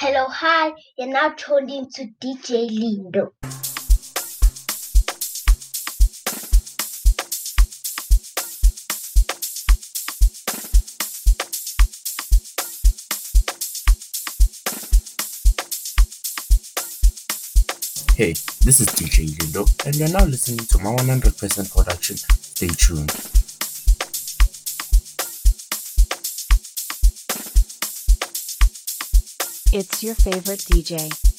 [0.00, 3.32] Hello, hi, you're now tuned in to DJ Lindo.
[18.14, 22.16] Hey, this is DJ Lindo, and you're now listening to my 100% production.
[22.18, 23.12] Stay tuned.
[29.70, 31.37] It's your favorite DJ.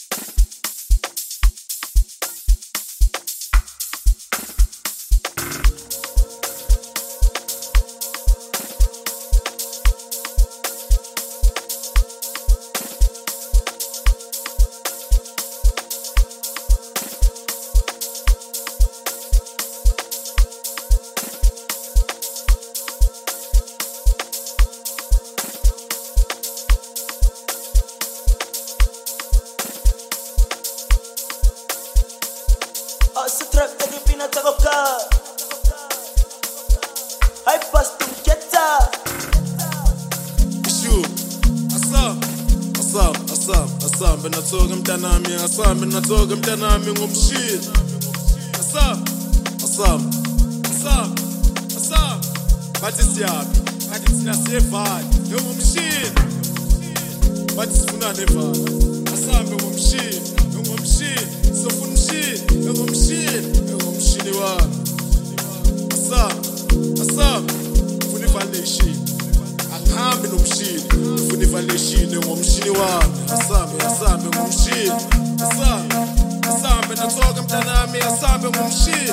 [77.49, 79.11] kodwa nami asabe ngumshini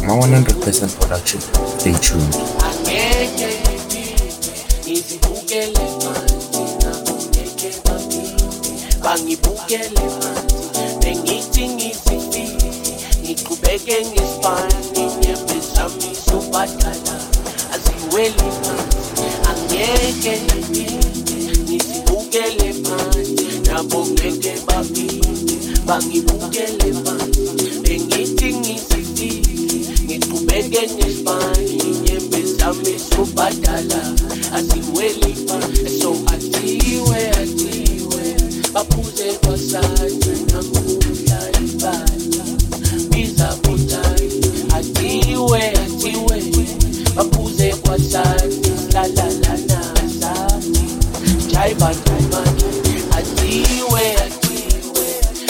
[0.03, 1.41] Duma 100% production.
[1.79, 2.42] Stay tuned.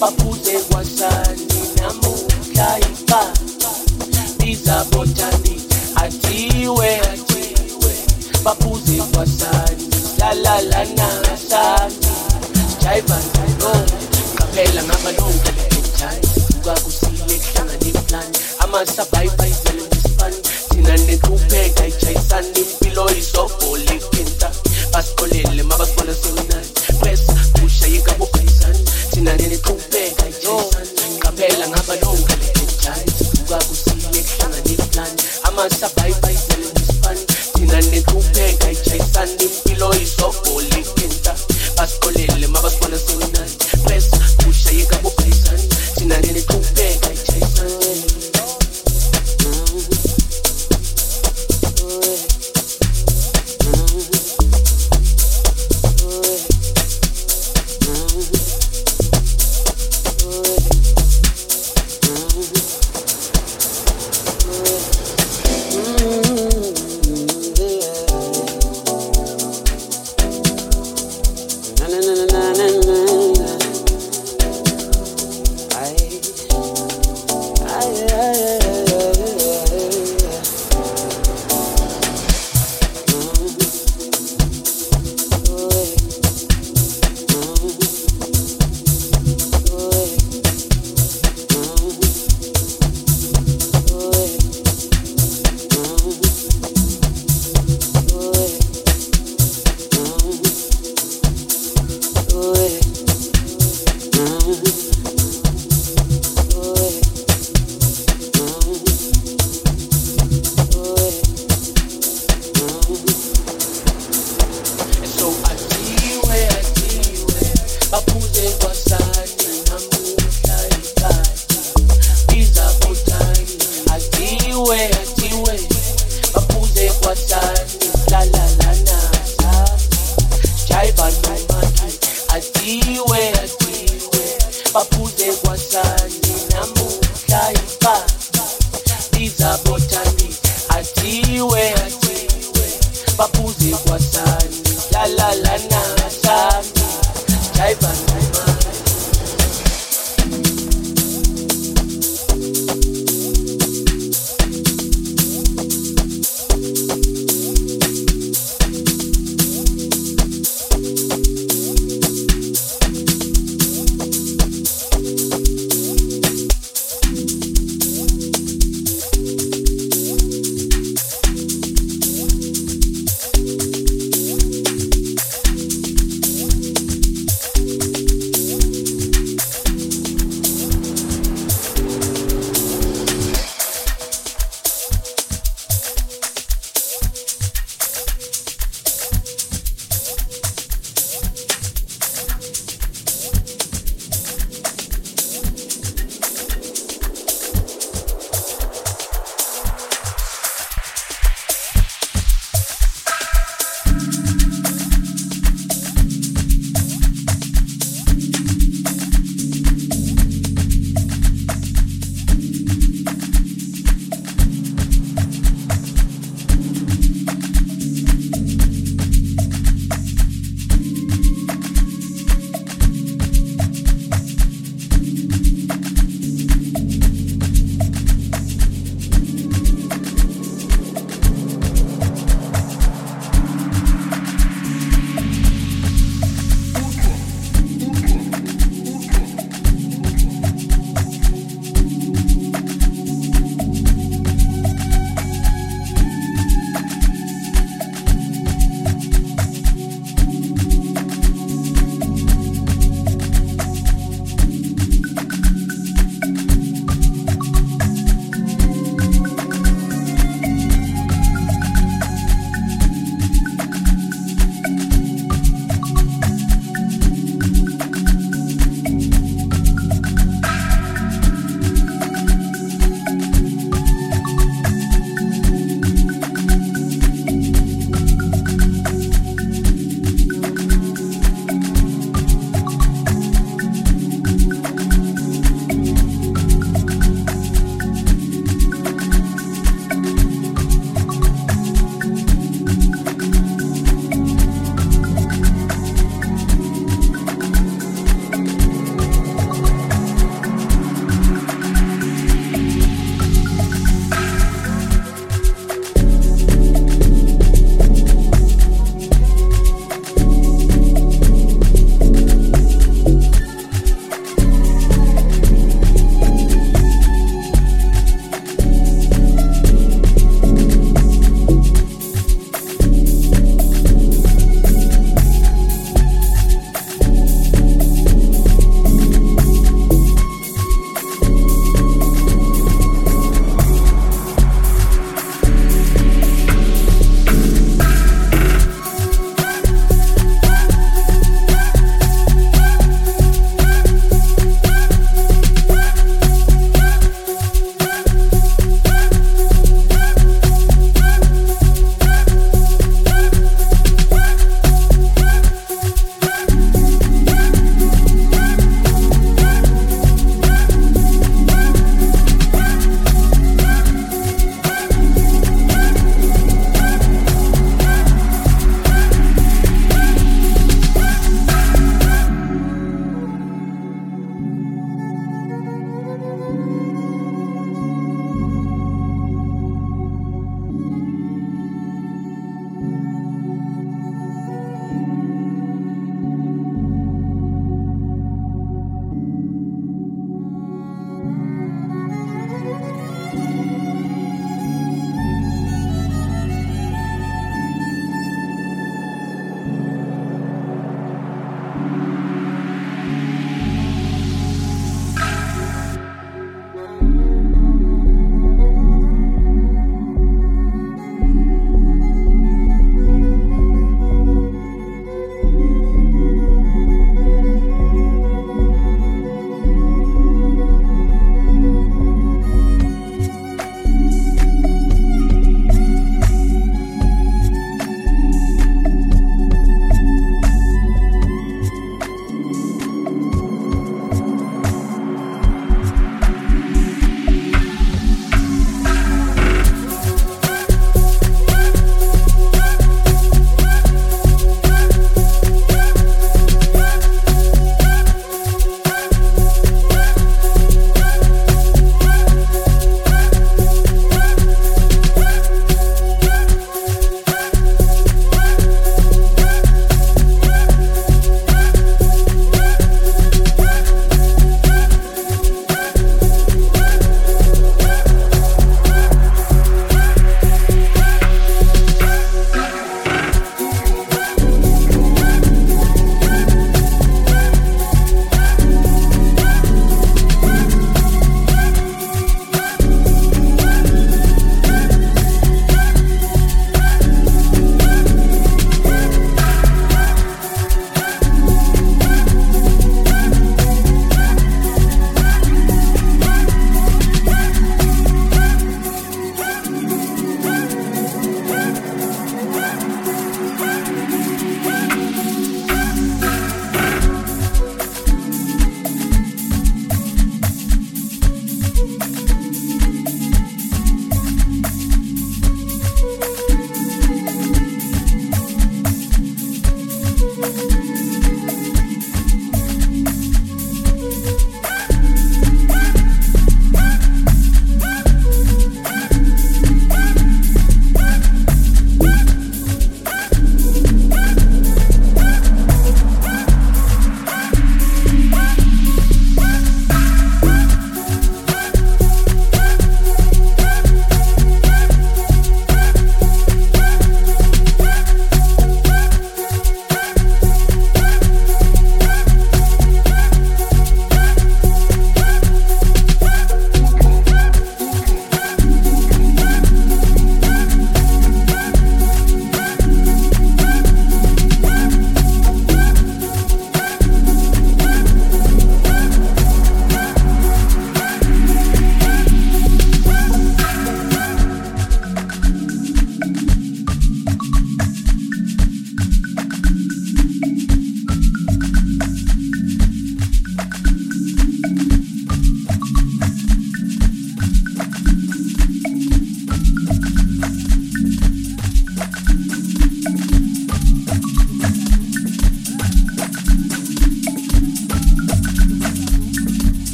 [0.00, 1.46] baphuze kwasani
[1.76, 3.20] namukhlayiqa
[4.46, 5.54] izabotani
[6.04, 7.94] athiwe athiwe
[8.44, 9.88] baphuze kwasani
[10.18, 12.06] lalalanasani
[12.68, 13.72] sijayiva ngalo
[14.36, 15.48] qaphela ngabaloku
[15.78, 20.38] ejayi sukakusile kuhlangane plani amasabayibhayizele ngesifani
[20.68, 24.48] thina nenhlupheka ijayisani impilo isobhola ikinta
[24.92, 26.65] basiqolele mabasibona sewinani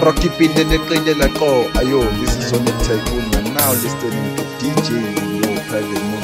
[0.00, 1.48] Koro keeping the neqinile qo
[1.80, 4.96] ayo this is on the tycoon and now listening to DJ
[5.44, 6.19] Yo Private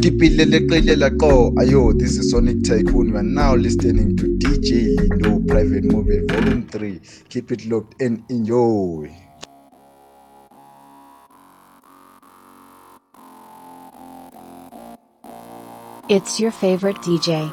[0.00, 5.46] Ukipile leqile laqo ayo this is Sonic Tycoon we are now listening to DJ Lindo
[5.46, 9.12] Private Movie Volume 3 keep it locked and enjoy
[16.08, 17.52] It's your favorite DJ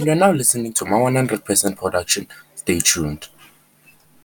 [0.01, 2.27] and you're now listening to my 100% production.
[2.55, 3.27] Stay tuned.